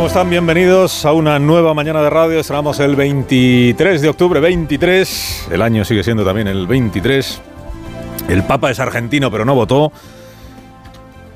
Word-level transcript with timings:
¿Cómo 0.00 0.08
están? 0.08 0.30
Bienvenidos 0.30 1.04
a 1.04 1.12
una 1.12 1.38
nueva 1.38 1.74
mañana 1.74 2.00
de 2.00 2.08
radio. 2.08 2.40
Estamos 2.40 2.80
el 2.80 2.96
23 2.96 4.00
de 4.00 4.08
octubre, 4.08 4.40
23. 4.40 5.48
El 5.52 5.60
año 5.60 5.84
sigue 5.84 6.02
siendo 6.02 6.24
también 6.24 6.48
el 6.48 6.66
23. 6.66 7.42
El 8.30 8.42
Papa 8.44 8.70
es 8.70 8.80
argentino, 8.80 9.30
pero 9.30 9.44
no 9.44 9.54
votó. 9.54 9.92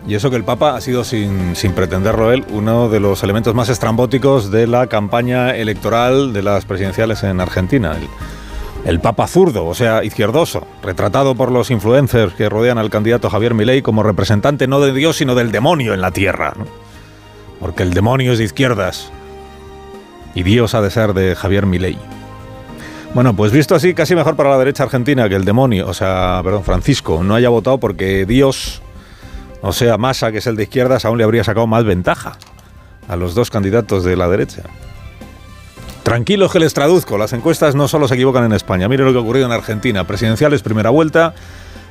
Y 0.08 0.14
eso 0.14 0.30
que 0.30 0.36
el 0.36 0.44
Papa 0.44 0.76
ha 0.76 0.80
sido, 0.80 1.04
sin, 1.04 1.54
sin 1.56 1.74
pretenderlo 1.74 2.32
él, 2.32 2.46
uno 2.52 2.88
de 2.88 3.00
los 3.00 3.22
elementos 3.22 3.54
más 3.54 3.68
estrambóticos 3.68 4.50
de 4.50 4.66
la 4.66 4.86
campaña 4.86 5.54
electoral 5.54 6.32
de 6.32 6.42
las 6.42 6.64
presidenciales 6.64 7.22
en 7.22 7.42
Argentina. 7.42 7.94
El, 8.86 8.98
Papa 8.98 9.26
zurdo, 9.26 9.66
o 9.66 9.74
sea, 9.74 10.02
izquierdoso, 10.04 10.66
retratado 10.82 11.34
por 11.34 11.52
los 11.52 11.70
influencers 11.70 12.32
que 12.32 12.48
rodean 12.48 12.78
al 12.78 12.88
candidato 12.88 13.28
Javier 13.28 13.52
Milei 13.52 13.82
como 13.82 14.02
representante 14.02 14.66
no 14.66 14.80
de 14.80 14.94
Dios, 14.94 15.18
sino 15.18 15.34
del 15.34 15.52
demonio 15.52 15.92
en 15.92 16.00
la 16.00 16.12
tierra. 16.12 16.54
Porque 17.64 17.82
el 17.82 17.94
demonio 17.94 18.30
es 18.30 18.36
de 18.36 18.44
izquierdas 18.44 19.10
y 20.34 20.42
Dios 20.42 20.74
ha 20.74 20.82
de 20.82 20.90
ser 20.90 21.14
de 21.14 21.34
Javier 21.34 21.64
Milei. 21.64 21.96
Bueno, 23.14 23.34
pues 23.34 23.52
visto 23.52 23.74
así, 23.74 23.94
casi 23.94 24.14
mejor 24.14 24.36
para 24.36 24.50
la 24.50 24.58
derecha 24.58 24.82
argentina 24.82 25.30
que 25.30 25.34
el 25.34 25.46
demonio, 25.46 25.88
o 25.88 25.94
sea, 25.94 26.42
perdón, 26.44 26.62
Francisco, 26.62 27.24
no 27.24 27.34
haya 27.34 27.48
votado 27.48 27.78
porque 27.78 28.26
Dios, 28.26 28.82
o 29.62 29.72
sea, 29.72 29.96
Massa, 29.96 30.30
que 30.30 30.38
es 30.38 30.46
el 30.46 30.56
de 30.56 30.64
izquierdas, 30.64 31.06
aún 31.06 31.16
le 31.16 31.24
habría 31.24 31.42
sacado 31.42 31.66
más 31.66 31.86
ventaja 31.86 32.32
a 33.08 33.16
los 33.16 33.34
dos 33.34 33.48
candidatos 33.48 34.04
de 34.04 34.14
la 34.14 34.28
derecha. 34.28 34.64
Tranquilos 36.02 36.52
que 36.52 36.60
les 36.60 36.74
traduzco, 36.74 37.16
las 37.16 37.32
encuestas 37.32 37.74
no 37.74 37.88
solo 37.88 38.08
se 38.08 38.14
equivocan 38.14 38.44
en 38.44 38.52
España. 38.52 38.90
Mire 38.90 39.04
lo 39.04 39.12
que 39.12 39.18
ha 39.20 39.22
ocurrido 39.22 39.46
en 39.46 39.52
Argentina. 39.52 40.06
Presidenciales, 40.06 40.60
primera 40.60 40.90
vuelta, 40.90 41.32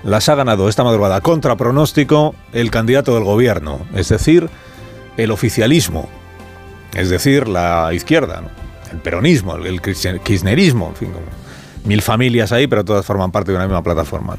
las 0.03 0.29
ha 0.29 0.35
ganado 0.35 0.69
esta 0.69 0.83
madrugada 0.83 1.19
contra 1.21 1.55
pronóstico 1.55 2.35
el 2.51 2.69
candidato 2.69 3.15
del 3.15 3.23
gobierno, 3.23 3.79
es 3.95 4.09
decir, 4.09 4.51
el 5.17 5.31
oficialismo, 5.31 6.09
es 6.95 7.09
decir, 7.09 7.47
la 7.47 7.91
izquierda, 7.93 8.43
el 8.91 8.99
peronismo, 8.99 9.55
el 9.55 9.81
kirchnerismo, 9.81 10.89
en 10.89 10.95
fin, 10.95 11.09
mil 11.85 12.01
familias 12.01 12.51
ahí, 12.51 12.67
pero 12.67 12.85
todas 12.85 13.05
forman 13.05 13.31
parte 13.31 13.51
de 13.51 13.57
una 13.57 13.65
misma 13.65 13.83
plataforma. 13.83 14.37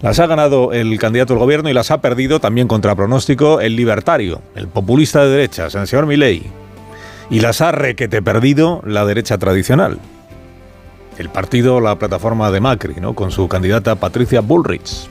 Las 0.00 0.18
ha 0.18 0.26
ganado 0.26 0.72
el 0.72 0.98
candidato 0.98 1.34
del 1.34 1.40
gobierno 1.40 1.68
y 1.68 1.72
las 1.72 1.90
ha 1.90 2.00
perdido 2.00 2.40
también 2.40 2.68
contra 2.68 2.94
pronóstico 2.94 3.60
el 3.60 3.76
libertario, 3.76 4.42
el 4.54 4.68
populista 4.68 5.24
de 5.24 5.30
derechas, 5.30 5.74
el 5.74 5.86
señor 5.86 6.06
Milei. 6.06 6.42
Y 7.30 7.40
las 7.40 7.60
ha 7.60 7.72
requete 7.72 8.20
perdido 8.20 8.82
la 8.84 9.04
derecha 9.06 9.38
tradicional. 9.38 9.98
El 11.18 11.28
partido, 11.28 11.80
la 11.80 11.96
plataforma 11.96 12.50
de 12.50 12.60
Macri, 12.60 12.94
¿no? 13.00 13.14
con 13.14 13.30
su 13.30 13.48
candidata 13.48 13.94
Patricia 13.96 14.40
Bullrich, 14.40 15.08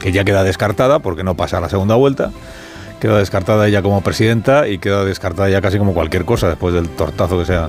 que 0.00 0.12
ya 0.12 0.24
queda 0.24 0.44
descartada 0.44 1.00
porque 1.00 1.24
no 1.24 1.34
pasa 1.34 1.58
a 1.58 1.60
la 1.60 1.68
segunda 1.68 1.96
vuelta 1.96 2.30
queda 3.04 3.18
descartada 3.18 3.68
ella 3.68 3.82
como 3.82 4.00
presidenta 4.00 4.66
y 4.66 4.78
queda 4.78 5.04
descartada 5.04 5.50
ya 5.50 5.60
casi 5.60 5.76
como 5.76 5.92
cualquier 5.92 6.24
cosa 6.24 6.48
después 6.48 6.72
del 6.72 6.88
tortazo 6.88 7.38
que 7.38 7.44
sea. 7.44 7.68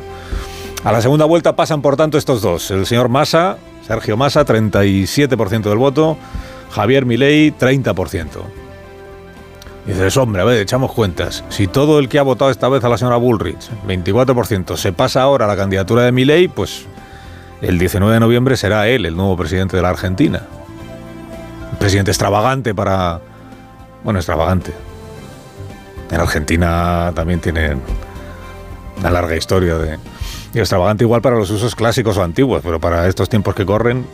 A 0.85 0.93
la 0.93 1.01
segunda 1.01 1.25
vuelta 1.25 1.57
pasan, 1.57 1.81
por 1.81 1.97
tanto, 1.97 2.17
estos 2.17 2.41
dos. 2.41 2.71
El 2.71 2.85
señor 2.85 3.09
Massa, 3.09 3.57
Sergio 3.85 4.15
Massa, 4.15 4.45
37% 4.45 5.63
del 5.63 5.77
voto. 5.77 6.15
Javier 6.71 7.05
Milei, 7.05 7.51
30%. 7.51 8.27
Y 9.85 9.91
dices, 9.91 10.15
hombre, 10.15 10.41
a 10.41 10.45
ver, 10.45 10.61
echamos 10.61 10.93
cuentas. 10.93 11.43
Si 11.49 11.67
todo 11.67 11.99
el 11.99 12.07
que 12.07 12.17
ha 12.17 12.23
votado 12.23 12.49
esta 12.49 12.69
vez 12.69 12.81
a 12.85 12.87
la 12.87 12.97
señora 12.97 13.17
Bullrich, 13.17 13.69
24%, 13.85 14.77
se 14.77 14.93
pasa 14.93 15.21
ahora 15.21 15.43
a 15.43 15.47
la 15.49 15.57
candidatura 15.57 16.03
de 16.03 16.13
Milei, 16.13 16.47
pues 16.47 16.85
el 17.61 17.77
19 17.77 18.13
de 18.13 18.19
noviembre 18.21 18.55
será 18.55 18.87
él 18.87 19.05
el 19.05 19.17
nuevo 19.17 19.35
presidente 19.35 19.75
de 19.75 19.81
la 19.81 19.89
Argentina. 19.89 20.43
Un 21.73 21.77
presidente 21.77 22.11
extravagante 22.11 22.73
para... 22.73 23.19
Bueno, 24.01 24.19
extravagante. 24.19 24.94
En 26.11 26.19
Argentina 26.19 27.11
también 27.15 27.39
tienen 27.39 27.81
una 28.97 29.09
larga 29.09 29.35
historia 29.35 29.77
de... 29.77 29.97
Y 30.53 30.59
extravagante 30.59 31.03
igual 31.03 31.21
para 31.21 31.35
los 31.35 31.49
usos 31.49 31.75
clásicos 31.75 32.17
o 32.17 32.23
antiguos, 32.23 32.61
pero 32.63 32.79
para 32.79 33.07
estos 33.07 33.27
tiempos 33.27 33.55
que 33.55 33.65
corren 33.65 34.05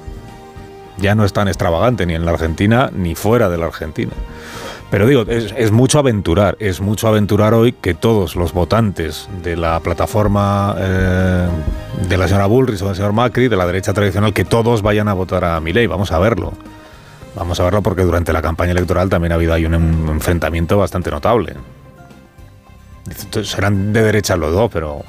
ya 0.97 1.15
no 1.15 1.25
es 1.25 1.33
tan 1.33 1.47
extravagante 1.47 2.05
ni 2.05 2.15
en 2.15 2.25
la 2.25 2.31
Argentina 2.31 2.89
ni 2.93 3.15
fuera 3.15 3.49
de 3.49 3.57
la 3.57 3.65
Argentina. 3.65 4.11
Pero 4.89 5.07
digo, 5.07 5.23
es, 5.27 5.71
mucho 5.71 5.99
aventurar, 5.99 6.57
es 6.59 6.81
mucho 6.81 7.07
aventurar 7.07 7.53
hoy 7.53 7.71
que 7.71 7.93
todos 7.93 8.35
los 8.35 8.51
votantes 8.51 9.29
de 9.41 9.55
la 9.55 9.79
plataforma 9.79 10.75
eh, 10.77 11.47
de 12.09 12.17
la 12.17 12.27
señora 12.27 12.45
Bullrich 12.47 12.81
o 12.81 12.87
del 12.87 12.95
señor 12.95 13.13
Macri, 13.13 13.47
de 13.47 13.55
la 13.55 13.65
derecha 13.65 13.93
tradicional, 13.93 14.33
que 14.33 14.43
todos 14.43 14.81
vayan 14.81 15.07
a 15.07 15.13
votar 15.13 15.45
a 15.45 15.59
Milei. 15.61 15.87
Vamos 15.87 16.11
a 16.11 16.19
verlo. 16.19 16.51
Vamos 17.35 17.57
a 17.61 17.63
verlo 17.63 17.81
porque 17.81 18.03
durante 18.03 18.33
la 18.33 18.41
campaña 18.41 18.71
electoral 18.71 19.07
también 19.07 19.31
ha 19.31 19.35
habido 19.35 19.53
ahí 19.53 19.65
un 19.65 19.73
enfrentamiento 19.73 20.77
bastante 20.77 21.09
notable. 21.09 21.55
Serán 23.43 23.93
de 23.93 24.01
derecha 24.01 24.35
los 24.35 24.53
dos, 24.53 24.69
pero 24.71 25.03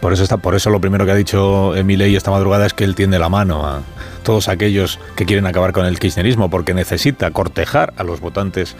por 0.00 0.12
eso, 0.12 0.22
está, 0.22 0.38
por 0.38 0.54
eso 0.54 0.70
lo 0.70 0.80
primero 0.80 1.04
que 1.04 1.12
ha 1.12 1.16
dicho 1.16 1.74
Milei 1.84 2.16
esta 2.16 2.30
madrugada 2.30 2.66
es 2.66 2.72
que 2.72 2.84
él 2.84 2.94
tiende 2.94 3.18
la 3.18 3.28
mano 3.28 3.66
a 3.66 3.82
todos 4.22 4.48
aquellos 4.48 4.98
que 5.14 5.26
quieren 5.26 5.46
acabar 5.46 5.72
con 5.72 5.84
el 5.84 5.98
kirchnerismo, 5.98 6.48
porque 6.48 6.72
necesita 6.72 7.30
cortejar 7.30 7.92
a 7.96 8.04
los 8.04 8.20
votantes 8.20 8.76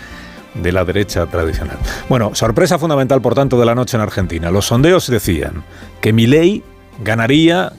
de 0.55 0.73
la 0.73 0.85
derecha 0.85 1.27
tradicional. 1.27 1.77
Bueno, 2.09 2.35
sorpresa 2.35 2.79
fundamental, 2.79 3.21
por 3.21 3.35
tanto, 3.35 3.59
de 3.59 3.67
la 3.67 3.75
noche 3.75 3.97
en 3.97 4.03
Argentina. 4.03 4.51
Los 4.51 4.67
sondeos 4.67 5.09
decían 5.09 5.63
que 6.01 6.13
Milei 6.13 6.63
ganaría 7.05 7.73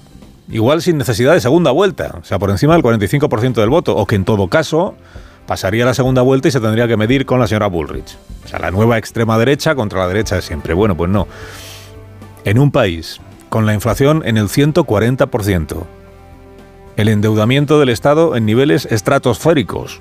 igual 0.49 0.81
sin 0.81 0.97
necesidad 0.97 1.33
de 1.33 1.41
segunda 1.41 1.71
vuelta, 1.71 2.15
o 2.21 2.23
sea, 2.23 2.39
por 2.39 2.49
encima 2.49 2.73
del 2.73 2.83
45% 2.83 3.53
del 3.53 3.69
voto, 3.69 3.95
o 3.95 4.05
que 4.05 4.15
en 4.15 4.25
todo 4.25 4.47
caso 4.47 4.95
pasaría 5.45 5.85
la 5.85 5.93
segunda 5.93 6.21
vuelta 6.21 6.47
y 6.47 6.51
se 6.51 6.59
tendría 6.59 6.87
que 6.87 6.97
medir 6.97 7.25
con 7.25 7.39
la 7.39 7.47
señora 7.47 7.67
Bullrich. 7.67 8.17
O 8.45 8.47
sea, 8.47 8.59
la 8.59 8.71
nueva 8.71 8.97
extrema 8.97 9.37
derecha 9.37 9.75
contra 9.75 9.99
la 9.99 10.07
derecha 10.07 10.35
de 10.35 10.41
siempre. 10.41 10.73
Bueno, 10.73 10.95
pues 10.95 11.09
no. 11.09 11.27
En 12.43 12.59
un 12.59 12.71
país 12.71 13.19
con 13.49 13.65
la 13.65 13.73
inflación 13.73 14.23
en 14.25 14.37
el 14.37 14.47
140%, 14.47 15.83
el 16.97 17.07
endeudamiento 17.09 17.79
del 17.79 17.89
Estado 17.89 18.35
en 18.35 18.45
niveles 18.45 18.85
estratosféricos 18.85 19.99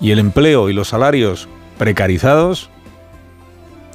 y 0.00 0.10
el 0.12 0.18
empleo 0.18 0.68
y 0.68 0.72
los 0.72 0.88
salarios 0.88 1.48
precarizados, 1.78 2.70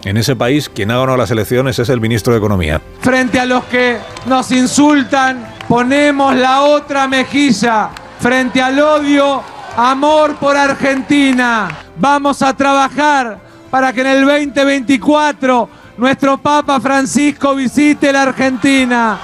en 0.04 0.18
ese 0.18 0.36
país 0.36 0.70
quien 0.70 0.92
ha 0.92 0.98
ganado 0.98 1.18
las 1.18 1.32
elecciones 1.32 1.80
es 1.80 1.90
el 1.90 2.00
ministro 2.00 2.34
de 2.34 2.40
Economía. 2.40 2.82
Frente 3.02 3.40
a 3.40 3.46
los 3.46 3.64
que 3.66 3.98
nos 4.26 4.52
insultan, 4.52 5.46
ponemos 5.68 6.36
la 6.36 6.62
otra 6.64 7.08
mejilla. 7.08 7.90
Frente 8.20 8.62
al 8.62 8.80
odio, 8.80 9.44
amor 9.76 10.36
por 10.36 10.56
Argentina. 10.56 11.70
Vamos 11.98 12.42
a 12.42 12.56
trabajar 12.56 13.40
para 13.70 13.94
que 13.94 14.02
en 14.02 14.08
el 14.08 14.26
2024 14.26 15.70
nuestro 15.98 16.38
Papa 16.38 16.80
Francisco 16.80 17.56
visite 17.56 18.12
la 18.12 18.24
Argentina. 18.24 19.20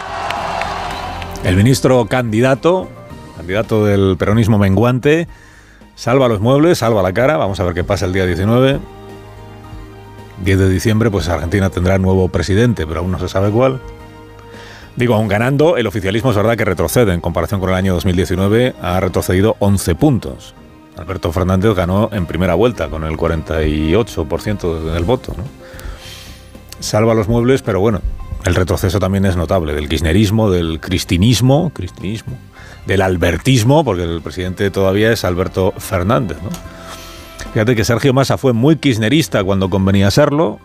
El 1.44 1.56
ministro 1.56 2.06
candidato, 2.06 2.89
candidato 3.38 3.85
del 3.85 4.17
peronismo 4.17 4.57
menguante, 4.57 5.28
salva 5.95 6.28
los 6.28 6.41
muebles, 6.41 6.79
salva 6.79 7.01
la 7.01 7.13
cara. 7.13 7.38
Vamos 7.38 7.59
a 7.59 7.63
ver 7.63 7.73
qué 7.73 7.83
pasa 7.83 8.06
el 8.06 8.13
día 8.13 8.25
19. 8.25 8.79
10 10.44 10.59
de 10.59 10.69
diciembre, 10.69 11.09
pues 11.09 11.29
Argentina 11.29 11.69
tendrá 11.69 11.97
nuevo 11.97 12.27
presidente, 12.27 12.85
pero 12.85 13.00
aún 13.00 13.12
no 13.12 13.19
se 13.19 13.29
sabe 13.29 13.51
cuál. 13.51 13.80
Digo, 14.95 15.15
aún 15.15 15.27
ganando, 15.27 15.75
el 15.75 15.88
oficialismo 15.88 16.31
es 16.31 16.38
verdad 16.38 16.56
que 16.56 16.63
retrocede 16.63 17.13
en 17.13 17.19
comparación 17.19 17.59
con 17.59 17.69
el 17.69 17.75
año 17.75 17.94
2019, 17.95 18.75
ha 18.81 19.00
retrocedido 19.01 19.57
11 19.59 19.95
puntos. 19.95 20.56
Alberto 20.97 21.33
Fernández 21.33 21.75
ganó 21.75 22.09
en 22.13 22.25
primera 22.25 22.56
vuelta 22.56 22.88
con 22.88 23.03
el 23.03 23.18
48% 23.18 24.94
del 24.94 25.03
voto. 25.03 25.33
¿no? 25.38 25.44
Salva 26.80 27.13
los 27.13 27.27
muebles, 27.27 27.62
pero 27.62 27.81
bueno, 27.81 28.01
el 28.45 28.56
retroceso 28.56 29.00
también 29.00 29.25
es 29.25 29.36
notable, 29.36 29.74
del 29.74 29.89
kirchnerismo, 29.89 30.50
del 30.50 30.80
cristinismo, 30.80 31.71
cristinismo, 31.74 32.38
del 32.86 33.01
albertismo, 33.01 33.83
porque 33.83 34.03
el 34.03 34.21
presidente 34.21 34.71
todavía 34.71 35.12
es 35.12 35.25
Alberto 35.25 35.74
Fernández. 35.77 36.38
¿no? 36.41 36.50
Fíjate 37.51 37.75
que 37.75 37.83
Sergio 37.83 38.13
Massa 38.13 38.38
fue 38.38 38.53
muy 38.53 38.77
kirchnerista 38.77 39.44
cuando 39.44 39.69
convenía 39.69 40.09
serlo, 40.09 40.59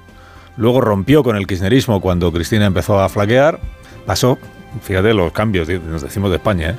luego 0.57 0.81
rompió 0.81 1.25
con 1.25 1.37
el 1.37 1.49
kirchnerismo 1.49 2.01
cuando 2.01 2.31
Cristina 2.33 2.67
empezó 2.67 3.01
a 3.01 3.09
flaquear, 3.09 3.59
pasó, 4.07 4.39
fíjate 4.83 5.15
los 5.15 5.33
cambios, 5.33 5.69
nos 5.69 6.03
decimos 6.03 6.31
de 6.31 6.37
España, 6.37 6.71
¿eh? 6.71 6.75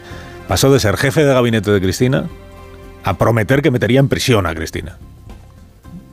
pasó 0.48 0.72
de 0.72 0.80
ser 0.80 0.98
jefe 0.98 1.24
de 1.24 1.34
gabinete 1.34 1.72
de 1.72 1.82
Cristina 1.82 2.26
a 3.04 3.18
prometer 3.18 3.62
que 3.62 3.72
metería 3.72 4.00
en 4.00 4.10
prisión 4.10 4.46
a 4.46 4.54
Cristina, 4.54 4.98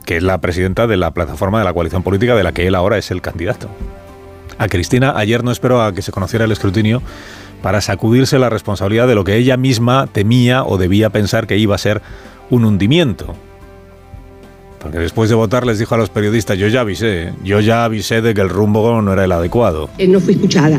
que 0.05 0.17
es 0.17 0.23
la 0.23 0.39
presidenta 0.39 0.87
de 0.87 0.97
la 0.97 1.13
plataforma 1.13 1.59
de 1.59 1.65
la 1.65 1.73
coalición 1.73 2.03
política 2.03 2.35
de 2.35 2.43
la 2.43 2.53
que 2.53 2.67
él 2.67 2.75
ahora 2.75 2.99
es 2.99 3.11
el 3.11 3.21
candidato. 3.21 3.69
A 4.59 4.69
Cristina 4.69 5.15
ayer 5.17 5.45
no 5.45 5.53
esperó 5.53 5.83
a 5.83 5.93
que 5.93 6.03
se 6.03 6.13
conociera 6.13 6.45
el 6.45 6.53
escrutinio 6.53 7.03
para 7.63 7.81
sacudirse 7.81 8.39
la 8.39 8.51
responsabilidad 8.51 9.07
de 9.07 9.15
lo 9.15 9.25
que 9.25 9.37
ella 9.37 9.57
misma 9.57 10.07
temía 10.07 10.65
o 10.65 10.79
debía 10.79 11.11
pensar 11.11 11.47
que 11.47 11.59
iba 11.59 11.75
a 11.75 11.79
ser 11.79 12.03
un 12.51 12.65
hundimiento. 12.65 13.35
Porque 14.81 14.99
después 14.99 15.29
de 15.29 15.35
votar 15.35 15.67
les 15.67 15.79
dijo 15.79 15.95
a 15.95 15.99
los 15.99 16.11
periodistas, 16.11 16.57
yo 16.59 16.69
ya 16.69 16.81
avisé, 16.81 17.33
yo 17.45 17.61
ya 17.61 17.85
avisé 17.85 18.23
de 18.23 18.35
que 18.35 18.41
el 18.41 18.49
rumbo 18.49 19.01
no 19.03 19.13
era 19.13 19.25
el 19.25 19.33
adecuado. 19.33 19.91
Eh, 19.99 20.07
no 20.07 20.21
fui 20.21 20.35
escuchada. 20.35 20.79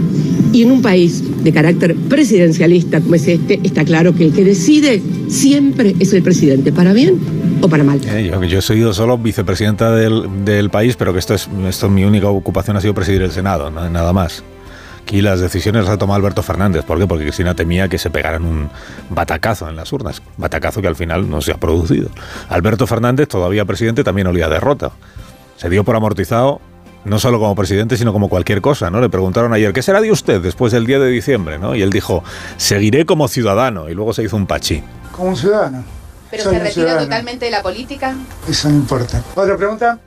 Y 0.53 0.63
en 0.63 0.71
un 0.71 0.81
país 0.81 1.23
de 1.43 1.51
carácter 1.51 1.95
presidencialista 1.95 3.01
como 3.01 3.15
es 3.15 3.27
este, 3.27 3.59
está 3.63 3.83
claro 3.83 4.13
que 4.13 4.25
el 4.25 4.33
que 4.33 4.43
decide 4.43 5.01
siempre 5.27 5.95
es 5.99 6.13
el 6.13 6.23
presidente, 6.23 6.71
para 6.71 6.93
bien 6.93 7.19
o 7.61 7.69
para 7.69 7.83
mal. 7.83 7.99
Eh, 8.07 8.29
yo, 8.31 8.43
yo, 8.43 8.59
he 8.59 8.61
sido 8.61 8.93
solo 8.93 9.17
vicepresidenta 9.17 9.95
del, 9.95 10.45
del, 10.45 10.69
país, 10.69 10.95
pero 10.95 11.13
que 11.13 11.19
esto 11.19 11.33
es, 11.33 11.49
esto 11.67 11.89
mi 11.89 12.05
única 12.05 12.27
ocupación 12.29 12.77
ha 12.77 12.81
sido 12.81 12.93
presidir 12.93 13.21
el 13.21 13.31
Senado, 13.31 13.69
nada 13.69 14.13
más. 14.13 14.43
Aquí 15.01 15.21
las 15.21 15.39
decisiones 15.39 15.85
las 15.85 15.93
ha 15.93 15.97
tomado 15.97 16.17
Alberto 16.17 16.43
Fernández. 16.43 16.83
¿Por 16.85 16.99
qué? 16.99 17.07
Porque 17.07 17.23
Cristina 17.23 17.55
temía 17.55 17.87
que 17.87 17.97
se 17.97 18.09
pegaran 18.09 18.45
un 18.45 18.69
batacazo 19.09 19.67
en 19.67 19.75
las 19.75 19.91
urnas. 19.91 20.21
Batacazo 20.37 20.81
que 20.81 20.87
al 20.87 20.95
final 20.95 21.29
no 21.29 21.41
se 21.41 21.51
ha 21.51 21.57
producido. 21.57 22.09
Alberto 22.49 22.85
Fernández, 22.85 23.27
todavía 23.27 23.65
presidente, 23.65 24.03
también 24.03 24.27
olía 24.27 24.47
derrota. 24.49 24.91
Se 25.57 25.69
dio 25.69 25.83
por 25.83 25.95
amortizado 25.95 26.61
no 27.05 27.17
solo 27.17 27.39
como 27.39 27.55
presidente, 27.55 27.97
sino 27.97 28.11
como 28.13 28.29
cualquier 28.29 28.61
cosa, 28.61 28.89
¿no? 28.89 28.99
Le 28.99 29.09
preguntaron 29.09 29.53
ayer, 29.53 29.71
¿qué 29.73 29.81
será 29.81 30.01
de 30.01 30.11
usted 30.11 30.41
después 30.41 30.73
del 30.73 30.85
día 30.85 30.99
de 30.99 31.09
diciembre, 31.09 31.57
¿no? 31.57 31.73
Y 31.75 31.81
él 31.81 31.89
dijo, 31.91 32.23
seguiré 32.57 33.05
como 33.05 33.27
ciudadano. 33.27 33.89
Y 33.89 33.95
luego 33.95 34.13
se 34.13 34.23
hizo 34.23 34.35
un 34.35 34.45
pachí. 34.45 34.83
Como 35.11 35.29
un 35.29 35.37
ciudadano. 35.37 35.83
¿Pero 36.29 36.43
Soy 36.43 36.53
se 36.53 36.59
retira 36.59 36.73
ciudadano. 36.73 37.03
totalmente 37.05 37.45
de 37.45 37.51
la 37.51 37.63
política? 37.63 38.15
Eso 38.47 38.69
no 38.69 38.75
importa. 38.75 39.23
¿Otra 39.33 39.57
pregunta? 39.57 39.97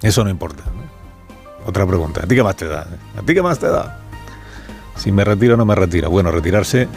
Eso 0.00 0.24
no 0.24 0.30
importa. 0.30 0.62
¿no? 0.66 0.85
Otra 1.66 1.86
pregunta. 1.86 2.22
¿A 2.22 2.26
ti 2.26 2.34
qué 2.34 2.42
más 2.42 2.56
te 2.56 2.66
da? 2.66 2.86
¿A 3.18 3.22
ti 3.22 3.34
qué 3.34 3.42
más 3.42 3.58
te 3.58 3.66
da? 3.66 3.98
Si 4.96 5.12
me 5.12 5.24
retiro 5.24 5.54
o 5.54 5.56
no 5.56 5.66
me 5.66 5.74
retiro. 5.74 6.08
Bueno, 6.08 6.30
retirarse 6.30 6.88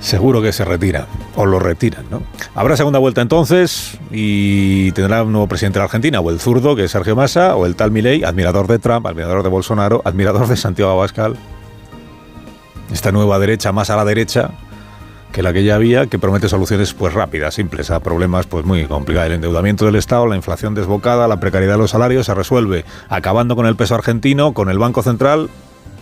seguro 0.00 0.40
que 0.40 0.52
se 0.52 0.64
retira. 0.64 1.06
O 1.36 1.44
lo 1.44 1.58
retiran, 1.58 2.06
¿no? 2.10 2.22
Habrá 2.54 2.76
segunda 2.76 2.98
vuelta 2.98 3.20
entonces 3.20 3.98
y 4.10 4.90
tendrá 4.92 5.22
un 5.22 5.32
nuevo 5.32 5.46
presidente 5.46 5.78
de 5.78 5.80
la 5.80 5.84
Argentina, 5.84 6.20
o 6.20 6.30
el 6.30 6.40
zurdo, 6.40 6.74
que 6.74 6.84
es 6.84 6.90
Sergio 6.90 7.14
Massa, 7.14 7.56
o 7.56 7.66
el 7.66 7.76
tal 7.76 7.90
Milei, 7.90 8.24
admirador 8.24 8.66
de 8.66 8.78
Trump, 8.78 9.06
admirador 9.06 9.42
de 9.42 9.48
Bolsonaro, 9.48 10.02
admirador 10.04 10.48
de 10.48 10.56
Santiago 10.56 10.92
Abascal. 10.92 11.36
Esta 12.90 13.12
nueva 13.12 13.38
derecha, 13.38 13.70
más 13.70 13.90
a 13.90 13.96
la 13.96 14.04
derecha, 14.04 14.50
que 15.32 15.42
la 15.42 15.52
que 15.52 15.64
ya 15.64 15.74
había, 15.74 16.06
que 16.06 16.18
promete 16.18 16.48
soluciones 16.48 16.94
pues 16.94 17.14
rápidas, 17.14 17.54
simples, 17.54 17.90
a 17.90 18.00
problemas 18.00 18.46
pues 18.46 18.64
muy 18.64 18.86
complicados. 18.86 19.28
El 19.28 19.34
endeudamiento 19.34 19.84
del 19.86 19.96
Estado, 19.96 20.26
la 20.26 20.36
inflación 20.36 20.74
desbocada, 20.74 21.28
la 21.28 21.38
precariedad 21.38 21.74
de 21.74 21.78
los 21.78 21.90
salarios 21.90 22.26
se 22.26 22.34
resuelve 22.34 22.84
acabando 23.08 23.56
con 23.56 23.66
el 23.66 23.76
peso 23.76 23.94
argentino, 23.94 24.54
con 24.54 24.70
el 24.70 24.78
Banco 24.78 25.02
Central 25.02 25.50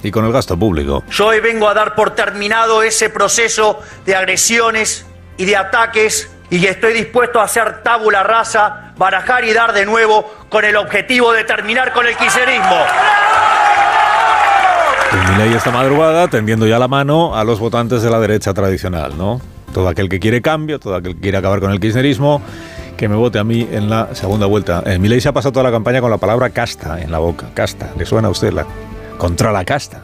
y 0.02 0.10
con 0.10 0.24
el 0.24 0.32
gasto 0.32 0.56
público. 0.56 1.02
Yo 1.10 1.26
hoy 1.26 1.40
vengo 1.40 1.68
a 1.68 1.74
dar 1.74 1.94
por 1.94 2.10
terminado 2.10 2.82
ese 2.82 3.10
proceso 3.10 3.80
de 4.04 4.14
agresiones 4.14 5.06
y 5.36 5.44
de 5.44 5.56
ataques 5.56 6.30
y 6.50 6.64
estoy 6.64 6.92
dispuesto 6.92 7.40
a 7.40 7.44
hacer 7.44 7.82
tabula 7.82 8.22
rasa, 8.22 8.92
barajar 8.96 9.44
y 9.44 9.52
dar 9.52 9.72
de 9.72 9.84
nuevo 9.84 10.32
con 10.48 10.64
el 10.64 10.76
objetivo 10.76 11.32
de 11.32 11.44
terminar 11.44 11.92
con 11.92 12.06
el 12.06 12.16
kirchnerismo. 12.16 12.84
Pues 15.10 15.30
Milei 15.30 15.54
esta 15.54 15.70
madrugada 15.70 16.28
tendiendo 16.28 16.66
ya 16.66 16.78
la 16.78 16.88
mano 16.88 17.36
a 17.36 17.44
los 17.44 17.60
votantes 17.60 18.02
de 18.02 18.10
la 18.10 18.18
derecha 18.18 18.52
tradicional, 18.52 19.16
¿no? 19.16 19.40
Todo 19.72 19.88
aquel 19.88 20.08
que 20.08 20.18
quiere 20.18 20.42
cambio, 20.42 20.80
todo 20.80 20.96
aquel 20.96 21.14
que 21.14 21.20
quiere 21.20 21.38
acabar 21.38 21.60
con 21.60 21.70
el 21.70 21.80
kirchnerismo, 21.80 22.42
que 22.96 23.08
me 23.08 23.14
vote 23.14 23.38
a 23.38 23.44
mí 23.44 23.68
en 23.70 23.88
la 23.88 24.14
segunda 24.14 24.46
vuelta. 24.46 24.82
Eh, 24.86 24.98
Milei 24.98 25.20
se 25.20 25.28
ha 25.28 25.32
pasado 25.32 25.52
toda 25.52 25.64
la 25.64 25.70
campaña 25.70 26.00
con 26.00 26.10
la 26.10 26.16
palabra 26.16 26.50
casta 26.50 27.00
en 27.00 27.12
la 27.12 27.18
boca. 27.18 27.48
Casta, 27.54 27.92
¿le 27.96 28.04
suena 28.04 28.28
a 28.28 28.30
usted? 28.30 28.52
La, 28.52 28.66
contra 29.18 29.52
la 29.52 29.64
casta. 29.64 30.02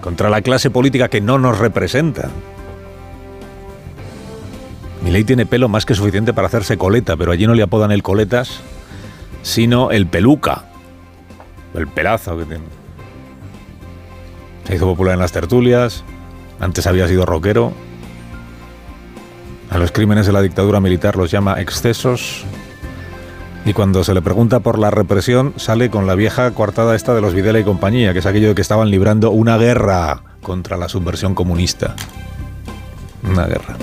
Contra 0.00 0.30
la 0.30 0.40
clase 0.40 0.70
política 0.70 1.08
que 1.08 1.20
no 1.20 1.38
nos 1.38 1.58
representa. 1.58 2.30
Milei 5.02 5.24
tiene 5.24 5.44
pelo 5.46 5.68
más 5.68 5.84
que 5.84 5.94
suficiente 5.94 6.32
para 6.32 6.48
hacerse 6.48 6.78
coleta, 6.78 7.16
pero 7.16 7.32
allí 7.32 7.46
no 7.46 7.54
le 7.54 7.62
apodan 7.62 7.90
el 7.90 8.02
coletas, 8.02 8.60
sino 9.42 9.90
el 9.90 10.06
peluca. 10.06 10.64
El 11.74 11.88
pelazo 11.88 12.38
que 12.38 12.44
tiene. 12.44 12.79
Hizo 14.72 14.86
popular 14.86 15.14
en 15.14 15.20
las 15.20 15.32
tertulias, 15.32 16.04
antes 16.60 16.86
había 16.86 17.08
sido 17.08 17.26
rockero. 17.26 17.72
A 19.68 19.78
los 19.78 19.90
crímenes 19.90 20.26
de 20.26 20.32
la 20.32 20.42
dictadura 20.42 20.80
militar 20.80 21.16
los 21.16 21.30
llama 21.30 21.60
excesos. 21.60 22.44
Y 23.64 23.72
cuando 23.72 24.04
se 24.04 24.14
le 24.14 24.22
pregunta 24.22 24.60
por 24.60 24.78
la 24.78 24.90
represión, 24.90 25.54
sale 25.56 25.90
con 25.90 26.06
la 26.06 26.14
vieja 26.14 26.50
coartada 26.52 26.94
esta 26.94 27.14
de 27.14 27.20
los 27.20 27.34
Videla 27.34 27.58
y 27.58 27.64
compañía, 27.64 28.12
que 28.12 28.20
es 28.20 28.26
aquello 28.26 28.48
de 28.48 28.54
que 28.54 28.62
estaban 28.62 28.90
librando 28.90 29.30
una 29.30 29.58
guerra 29.58 30.22
contra 30.40 30.76
la 30.76 30.88
subversión 30.88 31.34
comunista. 31.34 31.96
Una 33.22 33.46
guerra. 33.46 33.76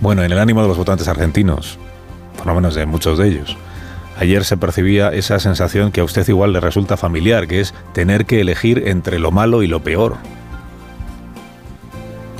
Bueno, 0.00 0.22
en 0.22 0.32
el 0.32 0.38
ánimo 0.38 0.62
de 0.62 0.68
los 0.68 0.76
votantes 0.76 1.08
argentinos, 1.08 1.78
por 2.36 2.46
lo 2.46 2.54
menos 2.54 2.74
de 2.74 2.86
muchos 2.86 3.18
de 3.18 3.28
ellos, 3.28 3.56
Ayer 4.18 4.44
se 4.44 4.56
percibía 4.56 5.10
esa 5.10 5.38
sensación 5.38 5.92
que 5.92 6.00
a 6.00 6.04
usted 6.04 6.26
igual 6.28 6.52
le 6.52 6.60
resulta 6.60 6.96
familiar, 6.96 7.46
que 7.46 7.60
es 7.60 7.74
tener 7.92 8.24
que 8.24 8.40
elegir 8.40 8.88
entre 8.88 9.18
lo 9.18 9.30
malo 9.30 9.62
y 9.62 9.66
lo 9.66 9.80
peor. 9.80 10.16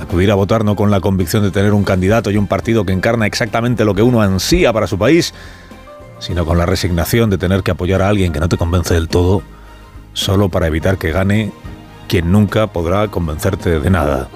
Acudir 0.01 0.31
a 0.31 0.35
votar 0.35 0.65
no 0.65 0.75
con 0.75 0.91
la 0.91 1.01
convicción 1.01 1.43
de 1.43 1.51
tener 1.51 1.75
un 1.75 1.85
candidato 1.85 2.31
y 2.31 2.39
un 2.39 2.47
partido 2.47 2.87
que 2.87 2.93
encarna 2.93 3.27
exactamente 3.27 3.85
lo 3.85 3.95
que 3.95 4.03
uno 4.03 4.23
ansía 4.23 4.73
para 4.73 4.87
su 4.87 4.99
país, 4.99 5.35
sino 6.19 6.47
con 6.47 6.57
la 6.57 6.65
resignación 6.65 7.29
de 7.29 7.39
tener 7.39 7.63
que 7.63 7.73
apoyar 7.73 8.01
a 8.01 8.09
alguien 8.09 8.33
que 8.33 8.41
no 8.41 8.49
te 8.49 8.57
convence 8.57 8.95
del 8.95 9.09
todo, 9.09 9.43
solo 10.15 10.49
para 10.49 10.69
evitar 10.69 10.97
que 10.97 11.11
gane 11.11 11.53
quien 12.09 12.33
nunca 12.33 12.69
podrá 12.69 13.09
convencerte 13.09 13.81
de 13.81 13.91
nada. 13.91 14.29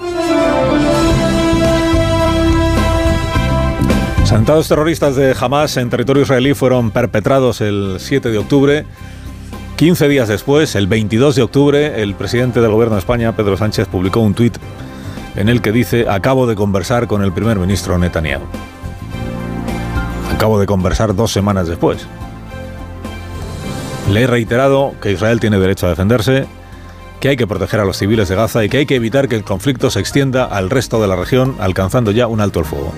Atentados 4.31 4.69
terroristas 4.69 5.17
de 5.17 5.35
Hamas 5.37 5.75
en 5.75 5.89
territorio 5.89 6.23
israelí 6.23 6.53
fueron 6.53 6.91
perpetrados 6.91 7.59
el 7.59 7.97
7 7.99 8.29
de 8.29 8.37
octubre. 8.37 8.85
15 9.75 10.07
días 10.07 10.29
después, 10.29 10.73
el 10.75 10.87
22 10.87 11.35
de 11.35 11.41
octubre, 11.41 12.01
el 12.01 12.15
presidente 12.15 12.61
del 12.61 12.71
gobierno 12.71 12.95
de 12.95 12.99
España, 12.99 13.35
Pedro 13.35 13.57
Sánchez, 13.57 13.89
publicó 13.89 14.21
un 14.21 14.33
tuit 14.33 14.57
en 15.35 15.49
el 15.49 15.61
que 15.61 15.73
dice, 15.73 16.07
acabo 16.07 16.47
de 16.47 16.55
conversar 16.55 17.07
con 17.07 17.23
el 17.23 17.33
primer 17.33 17.59
ministro 17.59 17.97
Netanyahu. 17.97 18.43
Acabo 20.33 20.61
de 20.61 20.65
conversar 20.65 21.13
dos 21.13 21.33
semanas 21.33 21.67
después. 21.67 22.07
Le 24.09 24.21
he 24.21 24.27
reiterado 24.27 24.93
que 25.01 25.11
Israel 25.11 25.41
tiene 25.41 25.59
derecho 25.59 25.87
a 25.87 25.89
defenderse, 25.89 26.45
que 27.19 27.27
hay 27.27 27.35
que 27.35 27.47
proteger 27.47 27.81
a 27.81 27.85
los 27.85 27.97
civiles 27.97 28.29
de 28.29 28.35
Gaza 28.35 28.63
y 28.63 28.69
que 28.69 28.77
hay 28.77 28.85
que 28.85 28.95
evitar 28.95 29.27
que 29.27 29.35
el 29.35 29.43
conflicto 29.43 29.89
se 29.89 29.99
extienda 29.99 30.45
al 30.45 30.69
resto 30.69 31.01
de 31.01 31.09
la 31.09 31.17
región, 31.17 31.57
alcanzando 31.59 32.11
ya 32.11 32.27
un 32.27 32.39
alto 32.39 32.61
el 32.61 32.65
fuego. 32.65 32.93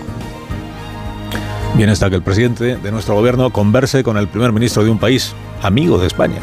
Bien 1.75 1.89
está 1.89 2.09
que 2.09 2.15
el 2.15 2.21
presidente 2.21 2.77
de 2.77 2.91
nuestro 2.91 3.15
gobierno 3.15 3.49
converse 3.51 4.03
con 4.03 4.17
el 4.17 4.27
primer 4.27 4.51
ministro 4.51 4.83
de 4.83 4.91
un 4.91 4.99
país 4.99 5.33
amigo 5.63 5.97
de 5.97 6.05
España. 6.05 6.39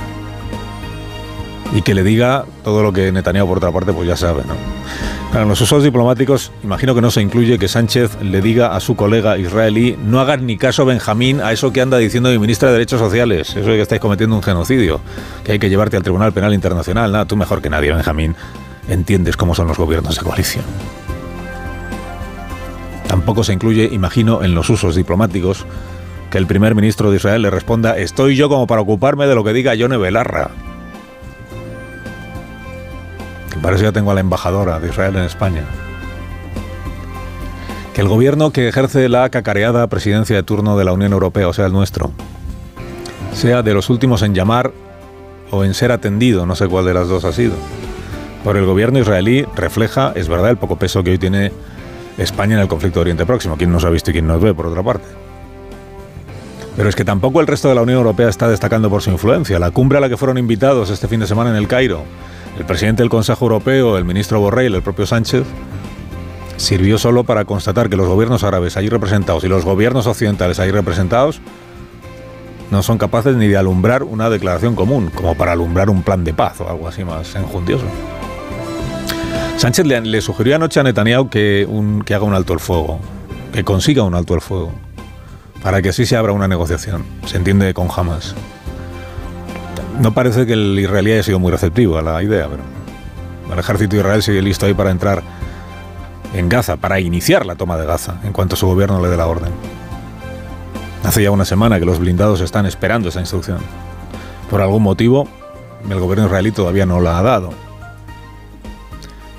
Y 1.72 1.82
que 1.82 1.94
le 1.94 2.02
diga 2.02 2.46
todo 2.64 2.82
lo 2.82 2.92
que 2.92 3.12
Netanyahu, 3.12 3.46
por 3.46 3.58
otra 3.58 3.70
parte, 3.70 3.92
pues 3.92 4.08
ya 4.08 4.16
sabe, 4.16 4.42
¿no? 4.44 5.40
En 5.40 5.48
los 5.48 5.60
usos 5.60 5.84
diplomáticos, 5.84 6.50
imagino 6.64 6.96
que 6.96 7.00
no 7.00 7.12
se 7.12 7.20
incluye 7.20 7.60
que 7.60 7.68
Sánchez 7.68 8.20
le 8.20 8.40
diga 8.40 8.74
a 8.74 8.80
su 8.80 8.96
colega 8.96 9.38
israelí 9.38 9.96
no 10.04 10.18
hagas 10.18 10.42
ni 10.42 10.56
caso, 10.56 10.84
Benjamín, 10.84 11.40
a 11.40 11.52
eso 11.52 11.72
que 11.72 11.80
anda 11.80 11.98
diciendo 11.98 12.30
mi 12.30 12.38
ministra 12.40 12.68
de 12.68 12.72
Derechos 12.72 12.98
Sociales, 12.98 13.50
eso 13.50 13.60
de 13.60 13.76
que 13.76 13.82
estáis 13.82 14.00
cometiendo 14.00 14.34
un 14.34 14.42
genocidio, 14.42 15.00
que 15.44 15.52
hay 15.52 15.58
que 15.60 15.70
llevarte 15.70 15.96
al 15.96 16.02
Tribunal 16.02 16.32
Penal 16.32 16.52
Internacional. 16.52 17.12
Nada, 17.12 17.26
tú 17.26 17.36
mejor 17.36 17.62
que 17.62 17.70
nadie, 17.70 17.92
Benjamín, 17.92 18.34
entiendes 18.88 19.36
cómo 19.36 19.54
son 19.54 19.68
los 19.68 19.78
gobiernos 19.78 20.16
de 20.16 20.22
coalición. 20.22 20.64
Tampoco 23.10 23.42
se 23.42 23.52
incluye, 23.52 23.88
imagino, 23.90 24.44
en 24.44 24.54
los 24.54 24.70
usos 24.70 24.94
diplomáticos 24.94 25.66
que 26.30 26.38
el 26.38 26.46
primer 26.46 26.76
ministro 26.76 27.10
de 27.10 27.16
Israel 27.16 27.42
le 27.42 27.50
responda 27.50 27.98
estoy 27.98 28.36
yo 28.36 28.48
como 28.48 28.68
para 28.68 28.82
ocuparme 28.82 29.26
de 29.26 29.34
lo 29.34 29.42
que 29.42 29.52
diga 29.52 29.74
Yone 29.74 29.96
Belarra. 29.96 30.52
Que 33.50 33.58
para 33.58 33.74
eso 33.74 33.82
ya 33.82 33.90
tengo 33.90 34.12
a 34.12 34.14
la 34.14 34.20
embajadora 34.20 34.78
de 34.78 34.90
Israel 34.90 35.16
en 35.16 35.24
España. 35.24 35.64
Que 37.94 38.00
el 38.00 38.06
gobierno 38.06 38.52
que 38.52 38.68
ejerce 38.68 39.08
la 39.08 39.28
cacareada 39.28 39.88
presidencia 39.88 40.36
de 40.36 40.44
turno 40.44 40.78
de 40.78 40.84
la 40.84 40.92
Unión 40.92 41.12
Europea, 41.12 41.48
o 41.48 41.52
sea, 41.52 41.66
el 41.66 41.72
nuestro, 41.72 42.12
sea 43.32 43.64
de 43.64 43.74
los 43.74 43.90
últimos 43.90 44.22
en 44.22 44.36
llamar 44.36 44.70
o 45.50 45.64
en 45.64 45.74
ser 45.74 45.90
atendido, 45.90 46.46
no 46.46 46.54
sé 46.54 46.68
cuál 46.68 46.84
de 46.84 46.94
las 46.94 47.08
dos 47.08 47.24
ha 47.24 47.32
sido, 47.32 47.54
por 48.44 48.56
el 48.56 48.66
gobierno 48.66 49.00
israelí 49.00 49.44
refleja, 49.56 50.12
es 50.14 50.28
verdad, 50.28 50.50
el 50.50 50.58
poco 50.58 50.76
peso 50.76 51.02
que 51.02 51.10
hoy 51.10 51.18
tiene 51.18 51.50
España 52.20 52.54
en 52.54 52.60
el 52.60 52.68
conflicto 52.68 52.98
de 52.98 53.02
Oriente 53.02 53.24
Próximo. 53.24 53.56
¿Quién 53.56 53.72
nos 53.72 53.84
ha 53.84 53.90
visto 53.90 54.10
y 54.10 54.12
quién 54.12 54.26
nos 54.26 54.40
ve, 54.40 54.52
por 54.52 54.66
otra 54.66 54.82
parte? 54.82 55.06
Pero 56.76 56.88
es 56.88 56.94
que 56.94 57.04
tampoco 57.04 57.40
el 57.40 57.46
resto 57.46 57.68
de 57.68 57.74
la 57.74 57.82
Unión 57.82 57.98
Europea 57.98 58.28
está 58.28 58.48
destacando 58.48 58.90
por 58.90 59.02
su 59.02 59.10
influencia. 59.10 59.58
La 59.58 59.70
cumbre 59.70 59.98
a 59.98 60.00
la 60.00 60.08
que 60.08 60.16
fueron 60.16 60.38
invitados 60.38 60.90
este 60.90 61.08
fin 61.08 61.20
de 61.20 61.26
semana 61.26 61.50
en 61.50 61.56
el 61.56 61.66
Cairo, 61.66 62.04
el 62.58 62.64
presidente 62.64 63.02
del 63.02 63.10
Consejo 63.10 63.46
Europeo, 63.46 63.96
el 63.96 64.04
ministro 64.04 64.38
Borrell, 64.38 64.74
el 64.74 64.82
propio 64.82 65.06
Sánchez, 65.06 65.44
sirvió 66.56 66.98
solo 66.98 67.24
para 67.24 67.46
constatar 67.46 67.88
que 67.88 67.96
los 67.96 68.06
gobiernos 68.06 68.44
árabes 68.44 68.76
allí 68.76 68.90
representados 68.90 69.42
y 69.44 69.48
los 69.48 69.64
gobiernos 69.64 70.06
occidentales 70.06 70.60
allí 70.60 70.70
representados 70.70 71.40
no 72.70 72.82
son 72.82 72.98
capaces 72.98 73.34
ni 73.34 73.48
de 73.48 73.56
alumbrar 73.56 74.02
una 74.02 74.30
declaración 74.30 74.76
común, 74.76 75.10
como 75.14 75.34
para 75.34 75.52
alumbrar 75.52 75.90
un 75.90 76.02
plan 76.02 76.22
de 76.22 76.34
paz 76.34 76.60
o 76.60 76.68
algo 76.68 76.86
así 76.86 77.02
más 77.02 77.34
enjundioso. 77.34 77.86
Sánchez 79.60 79.84
le, 79.84 80.20
sugirió 80.22 80.56
anoche 80.56 80.80
a 80.80 80.82
Netanyahu 80.82 81.28
que, 81.28 81.68
haga 82.14 82.24
un 82.24 82.32
alto 82.32 82.54
el 82.54 82.60
fuego, 82.60 82.98
que 83.52 83.62
consiga 83.62 84.02
un 84.04 84.14
alto 84.14 84.34
el 84.34 84.40
fuego, 84.40 84.72
para 85.62 85.82
que 85.82 85.90
así 85.90 86.06
se 86.06 86.16
abra 86.16 86.32
una 86.32 86.48
negociación. 86.48 87.04
Se 87.26 87.36
entiende 87.36 87.74
con 87.74 87.88
Hamas. 87.94 88.34
No 90.00 90.14
parece 90.14 90.46
que 90.46 90.54
el 90.54 90.78
israelí 90.78 91.12
haya 91.12 91.22
sido 91.22 91.38
muy 91.38 91.52
receptivo 91.52 91.98
a 91.98 92.02
la 92.02 92.22
idea, 92.22 92.48
pero 92.48 92.62
el 93.52 93.58
ejército 93.58 93.96
de 93.96 94.00
Israel 94.00 94.22
sigue 94.22 94.40
listo 94.40 94.64
ahí 94.64 94.72
para 94.72 94.92
entrar 94.92 95.22
en 96.32 96.48
Gaza, 96.48 96.78
para 96.78 96.98
iniciar 96.98 97.44
la 97.44 97.54
toma 97.54 97.76
de 97.76 97.84
Gaza, 97.84 98.18
en 98.24 98.32
cuanto 98.32 98.56
su 98.56 98.66
gobierno 98.66 98.98
le 99.02 99.08
dé 99.08 99.18
la 99.18 99.26
orden. 99.26 99.52
Hace 101.04 101.22
ya 101.22 101.30
una 101.30 101.44
semana 101.44 101.78
que 101.78 101.84
los 101.84 101.98
blindados 101.98 102.40
están 102.40 102.64
esperando 102.64 103.10
esa 103.10 103.20
instrucción. 103.20 103.58
Por 104.48 104.62
algún 104.62 104.82
motivo, 104.82 105.28
el 105.86 106.00
gobierno 106.00 106.24
israelí 106.24 106.50
todavía 106.50 106.86
no 106.86 106.98
la 107.02 107.18
ha 107.18 107.22
dado. 107.22 107.69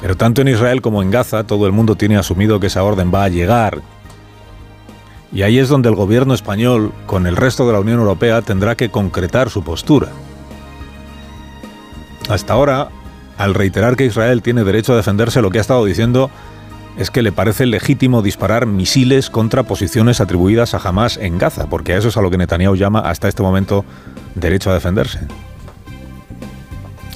Pero 0.01 0.17
tanto 0.17 0.41
en 0.41 0.48
Israel 0.48 0.81
como 0.81 1.01
en 1.01 1.12
Gaza, 1.12 1.46
todo 1.46 1.67
el 1.67 1.72
mundo 1.72 1.96
tiene 1.96 2.17
asumido 2.17 2.60
que 2.60 2.67
esa 2.67 2.84
orden 2.84 3.12
va 3.13 3.24
a 3.24 3.29
llegar. 3.29 3.81
Y 5.31 5.43
ahí 5.43 5.60
es 5.60 5.70
donde 5.70 5.89
el 5.89 5.96
gobierno 5.96 6.34
español, 6.34 6.91
con 7.05 7.27
el 7.27 7.38
resto 7.38 7.65
de 7.67 7.74
la 7.74 7.79
Unión 7.79 8.00
Europea, 8.00 8.41
tendrá 8.41 8.75
que 8.75 8.89
concretar 8.89 9.50
su 9.50 9.63
postura. 9.63 10.10
Hasta 12.29 12.53
ahora, 12.53 12.89
al 13.38 13.53
reiterar 13.53 13.96
que 13.96 14.05
Israel 14.05 14.41
tiene 14.41 14.63
derecho 14.63 14.93
a 14.93 14.98
defenderse, 14.98 15.41
lo 15.41 15.50
que 15.51 15.60
ha 15.60 15.62
estado 15.62 15.86
diciendo 15.86 16.29
es 16.98 17.10
que 17.10 17.22
le 17.22 17.31
parece 17.31 17.65
legítimo 17.65 18.22
disparar 18.22 18.65
misiles 18.65 19.29
contra 19.29 19.63
posiciones 19.63 20.20
atribuidas 20.20 20.74
a 20.74 20.77
Hamas 20.77 21.17
en 21.17 21.38
Gaza, 21.38 21.67
porque 21.67 21.93
a 21.93 21.98
eso 21.98 22.10
es 22.10 22.17
a 22.17 22.22
lo 22.22 22.29
que 22.29 22.38
Netanyahu 22.38 22.75
llama 22.75 23.00
hasta 23.00 23.27
este 23.27 23.43
momento 23.43 23.86
derecho 24.36 24.70
a 24.70 24.74
defenderse. 24.74 25.20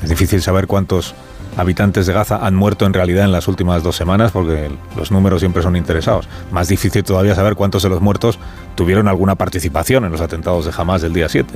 Es 0.02 0.10
difícil 0.10 0.42
saber 0.42 0.68
cuántos 0.68 1.14
habitantes 1.58 2.06
de 2.06 2.14
Gaza 2.14 2.46
han 2.46 2.56
muerto 2.56 2.86
en 2.86 2.94
realidad 2.94 3.26
en 3.26 3.32
las 3.32 3.48
últimas 3.48 3.84
dos 3.84 3.96
semanas, 3.96 4.32
porque 4.32 4.70
los 4.96 5.12
números 5.12 5.40
siempre 5.40 5.64
son 5.64 5.76
interesados. 5.76 6.28
Más 6.52 6.68
difícil 6.68 7.04
todavía 7.04 7.36
saber 7.36 7.56
cuántos 7.56 7.84
de 7.84 7.90
los 7.90 8.02
muertos 8.02 8.40
tuvieron 8.76 9.08
alguna 9.08 9.36
participación 9.36 10.06
en 10.06 10.12
los 10.12 10.22
atentados 10.22 10.66
de 10.66 10.74
Hamas 10.76 11.02
del 11.02 11.14
día 11.14 11.30
7. 11.30 11.54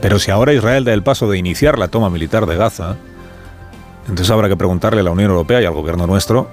Pero 0.00 0.18
si 0.18 0.30
ahora 0.30 0.52
Israel 0.52 0.84
da 0.84 0.92
el 0.92 1.02
paso 1.02 1.30
de 1.30 1.38
iniciar 1.38 1.78
la 1.78 1.88
toma 1.88 2.10
militar 2.10 2.46
de 2.46 2.56
Gaza, 2.56 2.96
entonces 4.02 4.30
habrá 4.30 4.48
que 4.48 4.56
preguntarle 4.56 5.00
a 5.00 5.04
la 5.04 5.10
Unión 5.12 5.30
Europea 5.30 5.62
y 5.62 5.64
al 5.64 5.74
gobierno 5.74 6.06
nuestro 6.06 6.48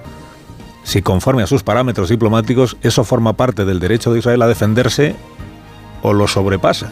si 0.82 1.02
conforme 1.02 1.42
a 1.42 1.46
sus 1.46 1.62
parámetros 1.62 2.08
diplomáticos 2.08 2.76
eso 2.82 3.04
forma 3.04 3.34
parte 3.34 3.64
del 3.64 3.80
derecho 3.80 4.12
de 4.12 4.20
Israel 4.20 4.42
a 4.42 4.48
defenderse 4.48 5.14
o 6.02 6.12
lo 6.12 6.26
sobrepasa. 6.26 6.90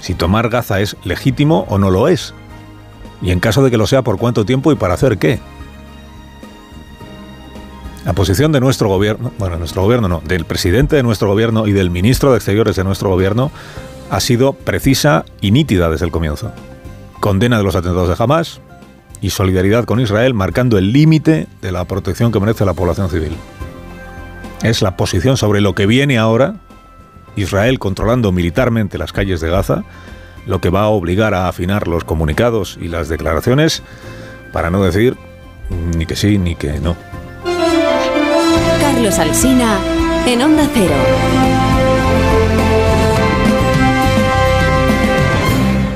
Si 0.00 0.14
tomar 0.14 0.48
Gaza 0.48 0.80
es 0.80 0.96
legítimo 1.04 1.66
o 1.68 1.78
no 1.78 1.90
lo 1.90 2.08
es. 2.08 2.34
Y 3.22 3.30
en 3.30 3.40
caso 3.40 3.62
de 3.62 3.70
que 3.70 3.76
lo 3.76 3.86
sea, 3.86 4.02
¿por 4.02 4.18
cuánto 4.18 4.44
tiempo 4.44 4.72
y 4.72 4.76
para 4.76 4.94
hacer 4.94 5.18
qué? 5.18 5.40
La 8.04 8.14
posición 8.14 8.50
de 8.50 8.60
nuestro 8.60 8.88
gobierno, 8.88 9.32
bueno, 9.38 9.58
nuestro 9.58 9.82
gobierno 9.82 10.08
no, 10.08 10.22
del 10.24 10.46
presidente 10.46 10.96
de 10.96 11.02
nuestro 11.02 11.28
gobierno 11.28 11.66
y 11.66 11.72
del 11.72 11.90
ministro 11.90 12.30
de 12.30 12.36
Exteriores 12.36 12.76
de 12.76 12.84
nuestro 12.84 13.10
gobierno 13.10 13.50
ha 14.10 14.20
sido 14.20 14.54
precisa 14.54 15.24
y 15.40 15.50
nítida 15.50 15.90
desde 15.90 16.06
el 16.06 16.10
comienzo. 16.10 16.52
Condena 17.20 17.58
de 17.58 17.64
los 17.64 17.76
atentados 17.76 18.08
de 18.08 18.22
Hamas, 18.22 18.60
y 19.20 19.30
solidaridad 19.30 19.84
con 19.84 20.00
Israel, 20.00 20.34
marcando 20.34 20.78
el 20.78 20.92
límite 20.92 21.46
de 21.60 21.72
la 21.72 21.84
protección 21.84 22.32
que 22.32 22.40
merece 22.40 22.64
la 22.64 22.74
población 22.74 23.10
civil. 23.10 23.36
Es 24.62 24.82
la 24.82 24.96
posición 24.96 25.36
sobre 25.36 25.60
lo 25.60 25.74
que 25.74 25.86
viene 25.86 26.18
ahora, 26.18 26.56
Israel 27.36 27.78
controlando 27.78 28.32
militarmente 28.32 28.98
las 28.98 29.12
calles 29.12 29.40
de 29.40 29.50
Gaza, 29.50 29.84
lo 30.46 30.60
que 30.60 30.70
va 30.70 30.82
a 30.82 30.88
obligar 30.88 31.34
a 31.34 31.48
afinar 31.48 31.88
los 31.88 32.04
comunicados 32.04 32.78
y 32.80 32.88
las 32.88 33.08
declaraciones, 33.08 33.82
para 34.52 34.70
no 34.70 34.82
decir 34.82 35.16
ni 35.96 36.06
que 36.06 36.16
sí 36.16 36.38
ni 36.38 36.54
que 36.54 36.80
no. 36.80 36.96
Carlos 38.80 39.18
Alsina, 39.18 39.78
en 40.26 40.42
Onda 40.42 40.68
Cero. 40.74 41.49